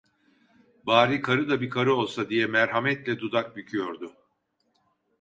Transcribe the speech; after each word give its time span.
"Bari 0.83 1.21
karı 1.21 1.49
da 1.49 1.61
bir 1.61 1.69
karı 1.69 1.93
olsa!" 1.95 2.29
diye 2.29 2.45
merhametle 2.47 3.19
dudak 3.19 3.55
büküyordu. 3.55 4.13